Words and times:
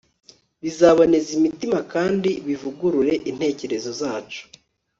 bizaboneza 0.63 1.29
imitima 1.37 1.79
kandi 1.93 2.31
bivugurure 2.47 3.13
intekerezo 3.31 3.89
zacu 4.01 4.41